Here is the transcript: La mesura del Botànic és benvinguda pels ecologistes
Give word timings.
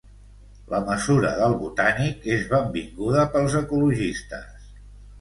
La 0.71 0.79
mesura 0.87 1.33
del 1.41 1.53
Botànic 1.59 2.27
és 2.39 2.49
benvinguda 2.57 3.29
pels 3.37 3.63
ecologistes 3.65 4.71